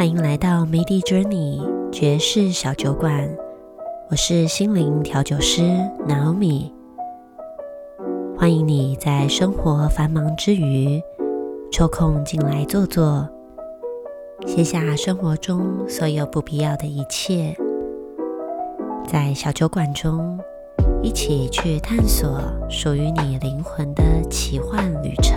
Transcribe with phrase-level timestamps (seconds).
[0.00, 1.60] 欢迎来到 Midi Journey
[1.92, 3.28] 爵士小酒馆，
[4.08, 5.60] 我是心灵调酒师
[6.08, 6.72] Naomi。
[8.34, 11.02] 欢迎你在生活繁忙之余
[11.70, 13.28] 抽空进来坐坐，
[14.46, 17.54] 卸下生活中所有不必要的一切，
[19.06, 20.40] 在小酒馆中
[21.02, 25.36] 一起去探索属于你灵魂的奇幻旅程。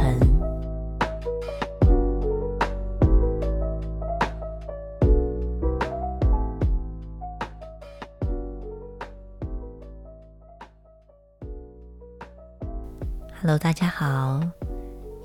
[13.45, 14.39] Hello，大家好，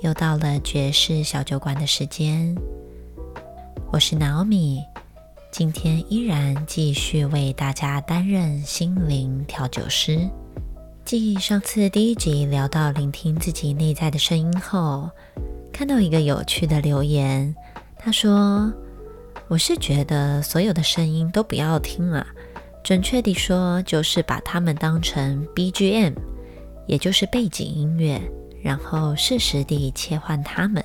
[0.01, 2.53] 又到了爵士小酒馆的时间。
[3.93, 4.83] 我是 Naomi，
[5.53, 10.29] 今天依然继续为大家担任心灵调酒师。
[11.05, 15.09] 继上次第一集聊到聆听自己内在的声音后，
[15.73, 17.55] 看到一个有趣的留言，
[17.97, 18.73] 他说
[19.47, 22.27] ：“我是觉得所有的声音都不要听了，
[22.83, 26.15] 准确地说，就是把它们当成 BGM。”
[26.89, 28.21] 也就是背景音乐，
[28.63, 30.85] 然后适时地切换它们。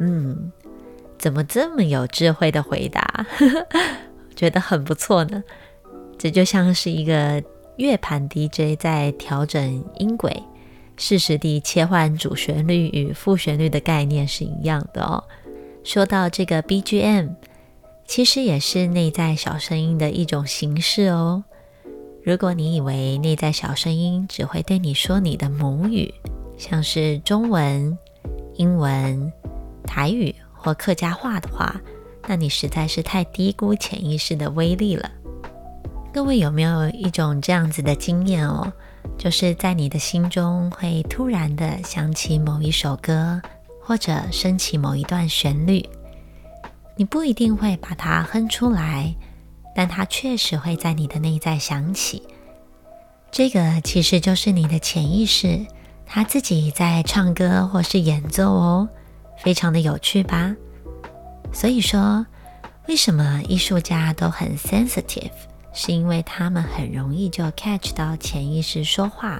[0.00, 0.50] 嗯，
[1.18, 3.26] 怎么这么有智慧的回答？
[4.34, 5.44] 觉得很不错呢。
[6.18, 7.42] 这就像是一个
[7.76, 10.42] 乐盘 DJ 在调整音轨，
[10.96, 15.22] 适时地切换主旋律与副旋律的概念是一样的哦。
[15.84, 17.34] 说到这个 BGM，
[18.06, 21.44] 其实也是内在小声音的一种形式哦。
[22.26, 26.12] 如果你以为内在小声音只会对你说你的母语，
[26.58, 27.96] 像是中文、
[28.56, 29.32] 英文、
[29.84, 31.80] 台语或客家话的话，
[32.26, 35.08] 那你实在是太低估潜意识的威力了。
[36.12, 38.72] 各位有没有一种这样子的经验哦？
[39.16, 43.40] 就是在你的心中会突然的想起某一首歌，
[43.80, 45.88] 或者升起某一段旋律，
[46.96, 49.14] 你不一定会把它哼出来。
[49.78, 52.22] 但它确实会在你的内在响起，
[53.30, 55.66] 这个其实就是你的潜意识，
[56.06, 58.88] 他自己在唱歌或是演奏哦，
[59.36, 60.56] 非常的有趣吧？
[61.52, 62.24] 所以说，
[62.88, 65.30] 为什么艺术家都很 sensitive，
[65.74, 69.38] 是因为他们很容易就 catch 到潜意识说话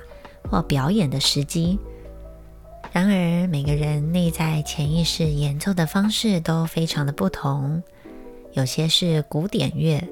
[0.50, 1.78] 或表演的时机。
[2.93, 7.83] 然而，每个人内在潜意识演奏的方式都非常的不同，
[8.53, 10.06] 有些是古典乐。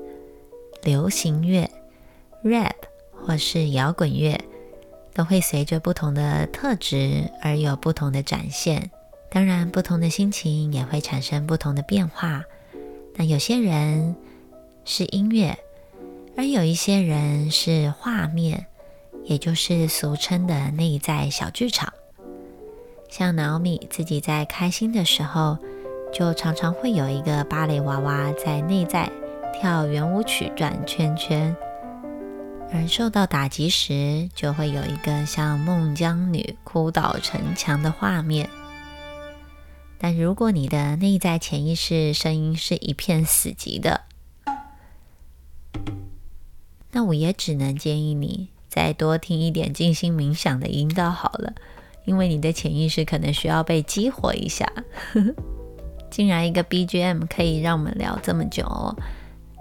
[0.84, 1.68] 流行乐、
[2.44, 2.74] rap
[3.12, 4.38] 或是摇滚乐，
[5.14, 8.90] 都会随着不同的特质而有不同的展现。
[9.30, 12.44] 当然，不同的心情也会产生不同的变化。
[13.16, 14.14] 那有些人
[14.84, 15.58] 是音乐，
[16.36, 18.66] 而有一些人是画面，
[19.24, 21.92] 也就是俗称的内在小剧场。
[23.08, 25.58] 像 Naomi 自己在开心的时候，
[26.12, 29.10] 就常常会有一个芭蕾娃娃在内在。
[29.64, 31.56] 跳圆舞曲转圈圈，
[32.70, 38.50] 而受到打击时，就会有一个像孟姜女哭倒城墙的画面。
[39.96, 44.02] 但如果你的内在潜意识声音是一片死寂的，
[46.92, 51.54] 那我也只能建议你再多听一点静心冥想的引导好了，
[52.04, 54.70] 因为你的潜意识可能需要被激活一下。
[56.12, 58.94] 竟然一个 BGM 可以让我们聊这么久！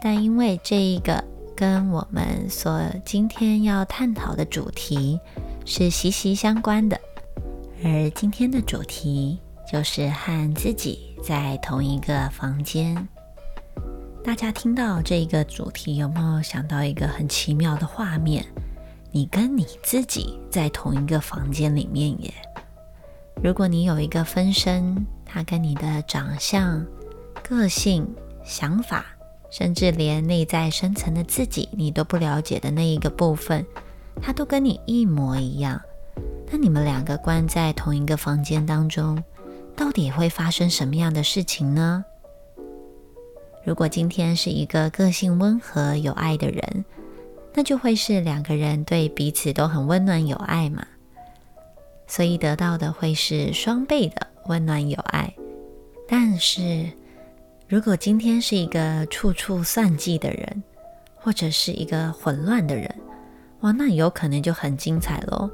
[0.05, 1.23] 但因为这一个
[1.55, 5.17] 跟我们所今天要探讨的主题
[5.65, 6.99] 是息息相关的，
[7.85, 9.39] 而今天的主题
[9.71, 13.07] 就是和自己在同一个房间。
[14.21, 18.45] 大家听到这个主题，有没有想到一个很奇妙的画面？
[19.09, 22.33] 你跟你自己在同一个房间里面耶！
[23.41, 26.85] 如果你有一个分身，他跟你的长相、
[27.41, 28.05] 个性、
[28.43, 29.05] 想法。
[29.53, 33.63] 甚至连内在深层的自己你都不了解的那一个部分，
[34.19, 35.79] 它都跟你一模一样。
[36.51, 39.23] 那你们两个关在同一个房间当中，
[39.75, 42.03] 到底会发生什么样的事情呢？
[43.63, 46.83] 如果今天是一个个性温和有爱的人，
[47.53, 50.83] 那就会是两个人对彼此都很温暖有爱嘛，
[52.07, 55.31] 所以得到的会是双倍的温暖有爱。
[56.07, 56.89] 但是，
[57.67, 60.63] 如果今天是一个处处算计的人，
[61.15, 62.93] 或者是一个混乱的人，
[63.61, 65.49] 哇，那有可能就很精彩喽。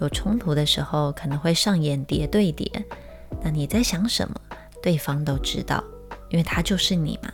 [0.00, 2.70] 有冲突的时候，可能会上演叠对叠。
[3.42, 4.34] 那你在想什么，
[4.82, 5.82] 对方都知道，
[6.30, 7.30] 因为他就是你嘛。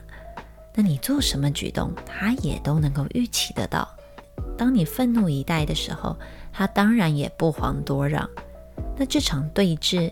[0.75, 3.87] 那你做什么举动，他也都能够预期得到。
[4.57, 6.17] 当你愤怒以待的时候，
[6.53, 8.29] 他当然也不遑多让。
[8.97, 10.11] 那这场对峙，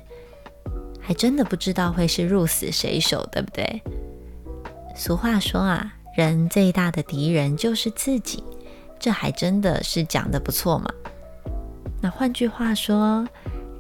[1.03, 3.83] 还真的不知道会是鹿死谁手，对不对？
[4.95, 8.45] 俗话说啊，人最大的敌人就是自己，
[9.01, 10.89] 这还真的是讲的不错嘛。
[12.01, 13.27] 那换句话说，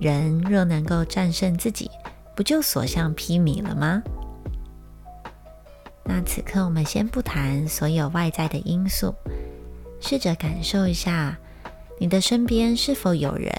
[0.01, 1.91] 人若能够战胜自己，
[2.35, 4.03] 不就所向披靡了吗？
[6.05, 9.15] 那此刻我们先不谈所有外在的因素，
[10.01, 11.39] 试着感受一下，
[12.01, 13.53] 你的身边是否有人，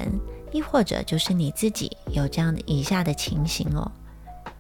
[0.54, 3.92] 亦或者就是你自己有这样的以下的情形哦。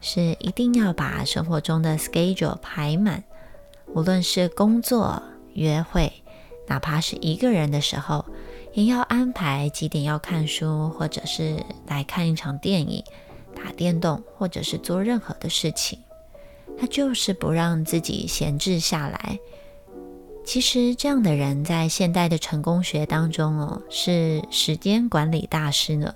[0.01, 3.23] 是一定要把生活中的 schedule 排满，
[3.93, 5.23] 无论是工作、
[5.53, 6.11] 约会，
[6.67, 8.25] 哪怕是一个人的时候，
[8.73, 13.01] 也要安排几点要看书，或者是来看一场电影、
[13.55, 15.99] 打电动，或者是做任何的事情。
[16.77, 19.39] 他就是不让自己闲置下来。
[20.45, 26.13] 其实这样的人在现代的成功学当中哦，是时间管理大师呢。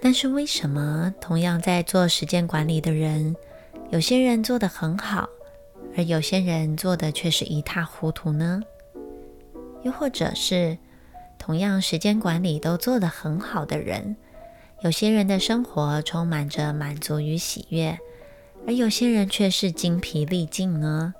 [0.00, 3.36] 但是为什么同样在做时间管理的人，
[3.90, 5.28] 有些人做得很好，
[5.96, 8.62] 而有些人做的却是一塌糊涂呢？
[9.82, 10.78] 又或者是
[11.38, 14.16] 同样时间管理都做得很好的人，
[14.82, 17.98] 有些人的生活充满着满足与喜悦，
[18.66, 21.12] 而有些人却是精疲力尽呢？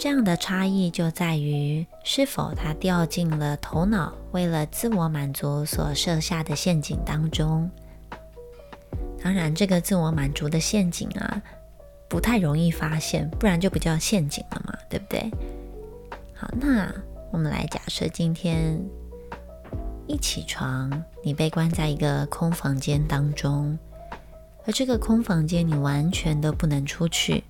[0.00, 7.68] 这样的差异就在于，是否他掉进了头脑为了自我满足所设下的陷阱当中。
[9.20, 11.42] 当然，这个自我满足的陷阱啊，
[12.08, 15.28] 不太容易发现，不然就不叫陷阱了嘛，对不对？
[16.32, 16.88] 好，那
[17.32, 18.80] 我们来假设今天
[20.06, 23.76] 一起床，你被关在一个空房间当中，
[24.64, 27.42] 而这个空房间你完全都不能出去。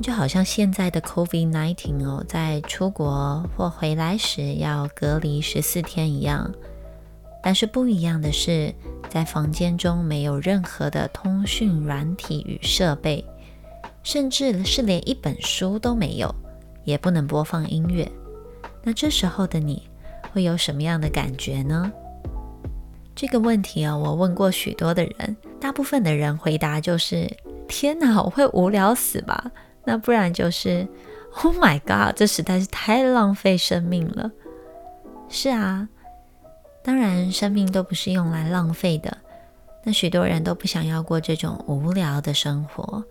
[0.00, 6.50] 就好像现在的 COVID-19 哦，在出国或回来时要隔离十四天一样，
[7.42, 8.74] 但是不一样的是，
[9.08, 13.24] 在房间中没有任何的通讯软体与设备，
[14.02, 16.34] 甚至是连一本书都没有，
[16.84, 18.10] 也不能播放音乐。
[18.82, 19.82] 那这时候的你
[20.32, 21.92] 会有什么样的感觉呢？
[23.14, 27.30] 这个问题啊，我问过许多的人，大部分的人回答就是
[27.68, 29.50] ：“天哪，我会无聊死吧。”
[29.84, 30.86] 那不然就是
[31.42, 34.30] ，Oh my God，这实在是太浪费生命了。
[35.28, 35.88] 是啊，
[36.82, 39.16] 当然生命都不是用来浪费的。
[39.82, 43.02] 那许多人都不想要过这种无聊的生活，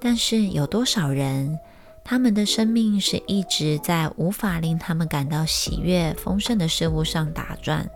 [0.00, 1.58] 但是有多少人，
[2.02, 7.88] 他们的生命是一直在无法令他们感到喜悦、丰盛的事物上打转，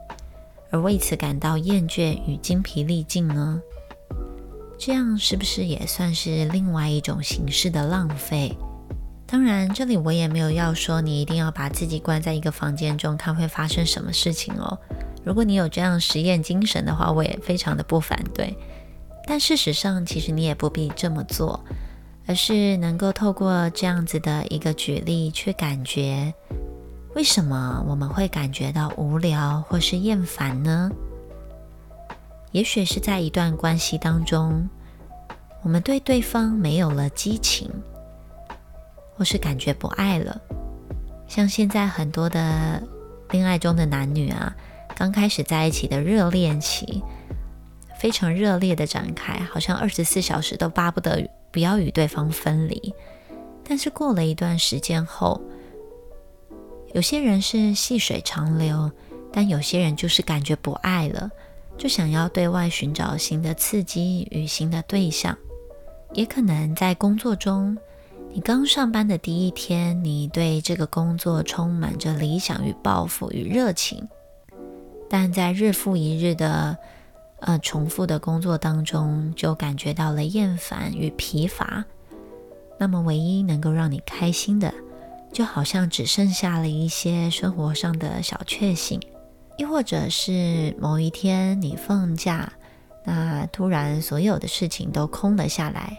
[0.71, 3.61] 而为此感到厌倦与精疲力尽呢？
[4.79, 8.57] 这样是不是也算是另外一种形式的浪费？
[9.27, 14.79] 当然，这里我也没有要说你一定要把自己关在一个房间中看会发生什么事情哦。
[15.25, 18.57] 如果你有这样实验精神的话，我也非常的不反对。
[19.27, 21.65] 但事实上，其实你也不必这么做，
[22.27, 26.33] 而是能够透过这样子的一个举例，去感觉
[27.17, 30.89] 为什么我们会感觉到无聊或是厌烦呢？
[32.57, 34.67] 也许是在一段关系当中，
[35.63, 37.71] 我们对对方没有了激情，
[39.15, 40.41] 或是感觉不爱了。
[41.29, 42.83] 像现在很多的
[43.29, 44.57] 恋爱中的男女啊，
[44.97, 47.03] 刚开始在一起的热恋期，
[48.01, 52.95] 非常热烈的展开，好像二十四小时都巴不得不要与对方分离。
[53.69, 55.43] 但是过了一段时间后，
[56.95, 58.91] 有些人是细水长流，
[59.31, 61.31] 但有些人就是感觉不爱了。
[61.79, 65.37] 就想要对外寻找新的刺激与新的对象，
[66.15, 67.77] 也可能在工作中，
[68.33, 74.09] 你刚上班的第一天，你对这个工作充满着理想与抱负与热情，
[75.09, 76.77] 但在日复一日的
[77.41, 81.85] 呃重复的工作当中，就感觉到了厌烦与疲乏。
[82.79, 84.73] 那么，唯一能够让你开心的，
[85.33, 89.01] 就好像只剩下了一些生活上的小确幸。
[89.59, 92.53] 又或者是某一天你放假，
[93.05, 95.99] 那突然所有的事情都空了下来，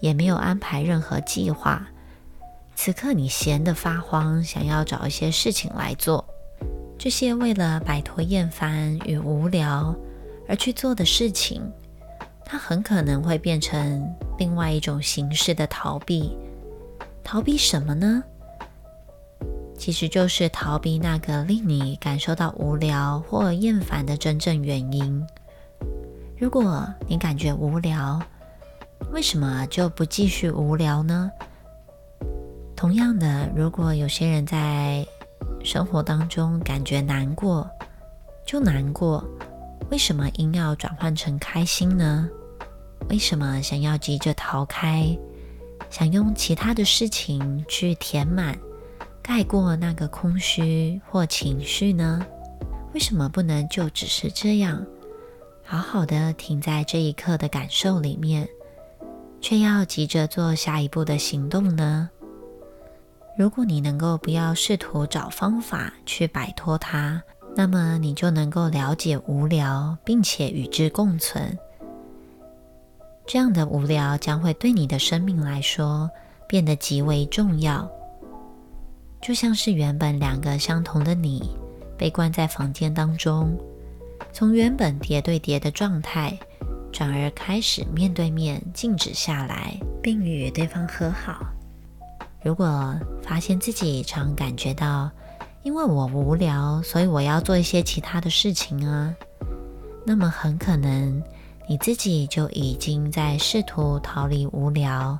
[0.00, 1.86] 也没有安排任何计划。
[2.74, 6.24] 此刻你闲得发慌，想要找一些事情来做。
[6.98, 9.94] 这些为了摆脱厌烦与无聊
[10.48, 11.62] 而去做的事情，
[12.44, 16.36] 它很可能会变成另外一种形式的逃避。
[17.24, 18.22] 逃避什么呢？
[19.78, 25.24] 其实就是逃避那个令你感受到无聊或厌烦的真正原因。
[26.38, 28.20] 如果你感觉无聊，
[29.12, 31.30] 为什么就不继续无聊呢？
[32.74, 35.06] 同样的，如果有些人在
[35.64, 37.68] 生活当中感觉难过，
[38.46, 39.24] 就难过，
[39.90, 42.28] 为什么硬要转换成开心呢？
[43.08, 45.16] 为什么想要急着逃开，
[45.88, 48.58] 想用其他的事情去填满、
[49.26, 52.24] 盖过那个空虚或情绪呢？
[52.94, 54.86] 为什么不能就只是这样，
[55.64, 58.48] 好好的停在这一刻的感受里面，
[59.40, 62.08] 却要急着做下一步的行动呢？
[63.36, 67.20] 如果你能够不要试图找方法去摆脱它，
[67.56, 71.58] 那么你就能够了解无聊，并且与之共存。
[73.26, 76.08] 这样的无聊将会对你的生命来说
[76.46, 77.90] 变得极为重要，
[79.20, 81.50] 就像是原本两个相同的你
[81.98, 83.56] 被关在房间当中，
[84.32, 86.38] 从原本叠对叠的状态，
[86.92, 91.46] 转而开始面对面静止下来，并与对方和好。
[92.42, 95.10] 如果发现自己常感觉到，
[95.64, 99.12] 因为我无聊，所以我要做一些其他的事情啊，
[100.04, 101.22] 那么很可能。
[101.68, 105.18] 你自己就已经在试图逃离无聊，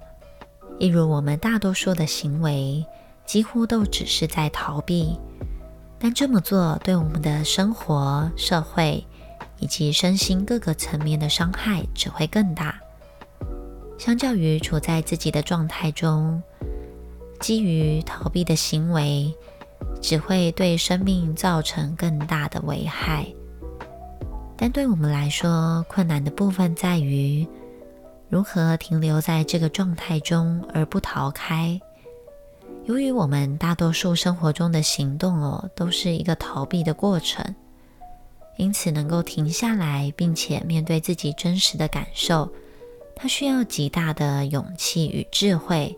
[0.78, 2.86] 一如我们大多数的行为，
[3.26, 5.18] 几乎都只是在逃避。
[5.99, 9.04] 但这么做对我们的生活、社会
[9.59, 12.78] 以及身心各个层面的伤害只会更大。
[13.99, 16.42] 相较于处在自己的状态中，
[17.40, 19.35] 基于逃避的行为，
[20.02, 23.26] 只会对生命造成更大的危害。
[24.54, 27.47] 但对我们来说，困难的部分在于
[28.28, 31.80] 如何停留在这个状态中而不逃开。
[32.86, 37.44] 由于我们大多数生活中的行动哦，都是一个逃避的过程，
[38.58, 42.48] 因此能够停下来，并且面对自己真实的感受，
[43.16, 45.96] 它需要极大的勇气与智慧，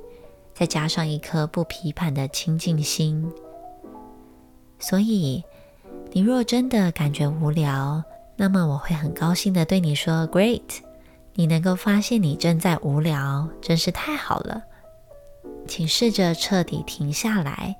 [0.54, 3.30] 再加上一颗不批判的清净心。
[4.78, 5.44] 所以，
[6.12, 8.02] 你若真的感觉无聊，
[8.34, 10.78] 那么我会很高兴的对你说：“Great，
[11.34, 14.62] 你能够发现你正在无聊，真是太好了。
[15.68, 17.76] 请试着彻底停下来，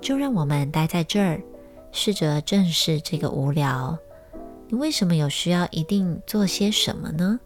[0.00, 1.40] 就让我们待在这儿，
[1.92, 3.96] 试着正视这个无聊。
[4.66, 7.38] 你为什么有需要一定做些什么呢？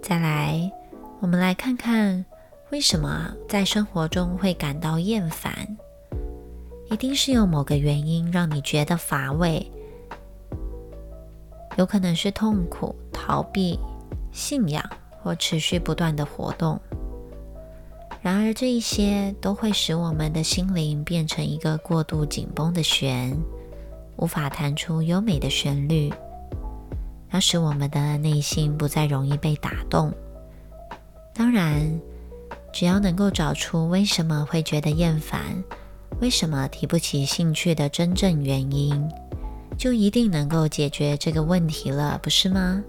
[0.00, 0.70] 再来，
[1.18, 2.24] 我们来看看
[2.70, 5.76] 为什么在生活中会感到厌烦，
[6.90, 9.66] 一定是有某个原因让你觉得乏味。”
[11.76, 13.78] 有可能是痛苦、逃避、
[14.32, 14.82] 信仰
[15.20, 16.80] 或持续不断的活动。
[18.26, 23.38] 然而，这一些都会使我们的心灵变成一个过度紧绷的弦，
[24.16, 26.12] 无法弹出优美的旋律，
[27.30, 30.12] 那使我们的内心不再容易被打动。
[31.32, 31.80] 当然，
[32.72, 35.40] 只要能够找出为什么会觉得厌烦，
[36.20, 39.08] 为什么提不起兴趣的真正原因。
[39.78, 42.82] 就一定能够解决这个问题了，不是吗？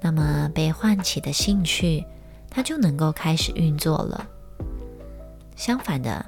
[0.00, 2.04] 那么被唤起的兴趣，
[2.54, 4.26] 它就能够开始运作了。
[5.56, 6.24] 相反的，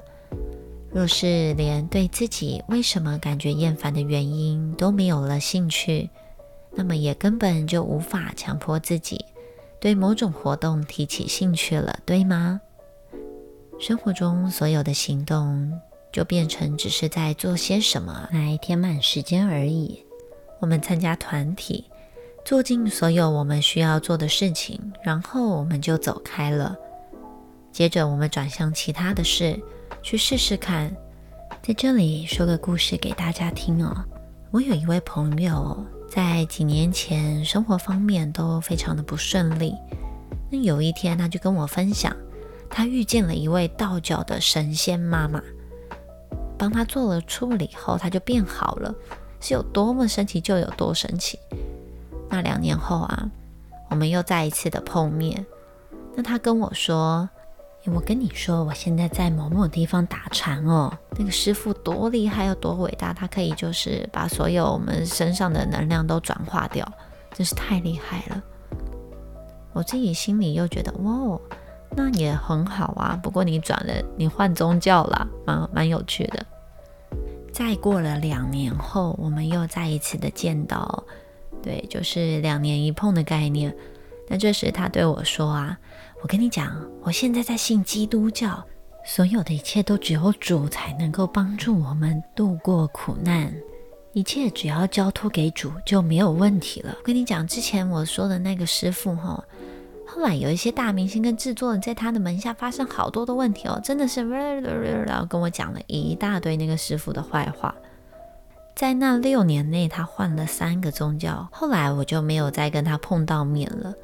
[0.90, 6.10] 若是连对自己为什么感觉厌烦的原因都没有了兴趣，
[6.72, 9.24] 那么也根本就无法强迫自己
[9.78, 12.60] 对某种活动提起兴趣了，对吗？
[13.78, 15.80] 生活中所有的行动。
[16.12, 20.02] 就变成只是在做些什么来填满时间而已。
[20.60, 21.84] 我们参加团体，
[22.46, 26.76] 做尽所有我们需要做的事情，然后我们就走开了。
[27.72, 29.60] 接着，我们转向其他的事，
[30.00, 30.94] 去试试看。
[31.60, 33.92] 在这里说个故事给大家听哦。
[34.52, 39.74] 我有一位朋友，在几年前生活方面都非常的不顺利。
[40.48, 42.16] 那有一天，他就跟我分享，
[42.70, 45.42] 他遇见了一位道教的神仙妈妈。
[46.56, 48.94] 帮他做了处理后，他就变好了，
[49.40, 51.40] 是有多么神奇就有多神奇。
[52.28, 53.30] 那两年后啊，
[53.90, 55.44] 我们又再一次的碰面。
[56.14, 57.28] 那他跟我说
[57.86, 66.86] ：“我跟你说，我现在在某某地方打禅哦，那个师傅多厉害，有多伟大，他可以就是把所有我们身上的能量都转化掉，
[67.32, 68.42] 真是太厉害了。”
[69.72, 71.38] 我自己心里又觉得，哇。
[71.98, 76.44] 那也很好啊，不过你转了，你换宗教了，蛮蛮有趣的。
[77.52, 81.04] 再过了两年后，我们又再一次的见到，
[81.62, 83.74] 对，就是两年一碰的概念。
[84.28, 85.78] 那这时他对我说啊，
[86.22, 88.64] 我跟你讲，我现在在信基督教，
[89.04, 93.54] 所有的一切都只有主才能够帮助我们度过苦难，
[94.12, 96.94] 一切只要交托给主就没有问题了。
[96.98, 99.42] 我跟你讲，之前我说的那个师傅哈。
[100.08, 104.22] 后来有一些大明星跟制作人在他的门下发生好多的问题哦，真的是，
[105.04, 107.74] 然后跟我讲了一大堆那个师傅的坏话。
[108.76, 113.94] 在那六年内，他换了三个宗教，后来我就没有再跟他碰到面了。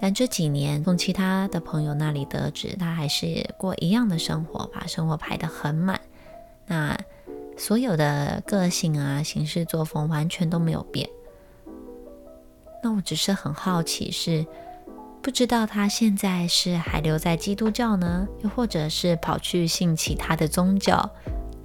[0.00, 6.00] 但这几年从其他的朋友那里得知，他还是过一样的生活，把生活排得很满。
[6.66, 6.98] 那
[7.56, 11.08] 所有的个性啊、行事作风完全都没有变。
[12.82, 14.44] 那我只是很好奇，是
[15.22, 21.08] 不知道他现在是还留在基督教呢，又或者是跑去信其他的宗教？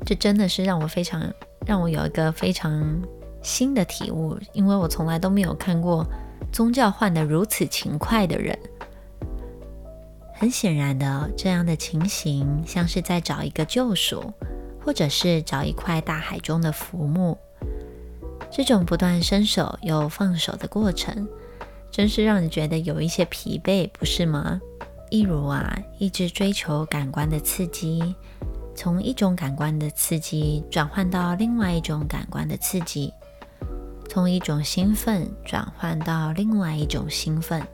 [0.05, 1.33] 这真的是让我非常
[1.65, 3.01] 让我有一个非常
[3.41, 6.05] 新的体悟，因为我从来都没有看过
[6.51, 8.57] 宗教换得如此勤快的人。
[10.33, 14.33] 很显然的，这样的情形像是在找一个救赎，
[14.83, 17.38] 或者是找一块大海中的浮木。
[18.51, 21.27] 这种不断伸手又放手的过程，
[21.89, 24.62] 真是让人觉得有一些疲惫，不是吗？
[25.09, 28.15] 一如啊，一直追求感官的刺激，
[28.75, 33.12] 从一种感官的刺激转换到另外一种感官的刺激，
[34.10, 37.65] 从一种兴奋转换到另外一种兴奋，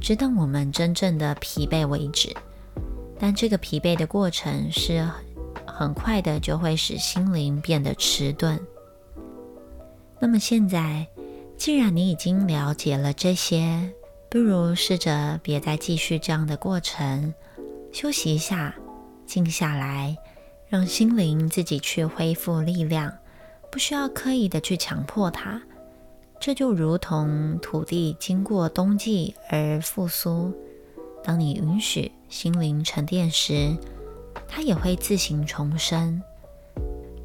[0.00, 2.34] 直到我们真正的疲惫为止。
[3.18, 5.06] 但这个疲惫的过程是
[5.66, 8.58] 很快的，就会使心灵变得迟钝。
[10.18, 11.06] 那么现在，
[11.56, 13.92] 既然你已经了解了这些，
[14.30, 17.34] 不如试着别再继续这样的过程，
[17.92, 18.74] 休息一下，
[19.30, 20.16] 静下来，
[20.68, 23.16] 让心灵自己去恢复力量，
[23.70, 25.62] 不需要刻意的去强迫它。
[26.40, 30.52] 这就如同土地经过冬季而复苏，
[31.22, 33.76] 当你允许心灵沉淀时，
[34.48, 36.20] 它也会自行重生。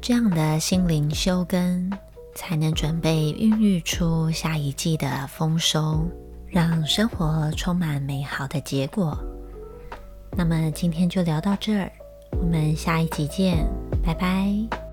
[0.00, 1.90] 这样的心灵修根。
[2.38, 6.06] 才能准备孕育出下一季的丰收，
[6.46, 9.18] 让生活充满美好的结果。
[10.32, 11.90] 那么今天就聊到这儿，
[12.30, 13.66] 我们下一集见，
[14.04, 14.85] 拜拜。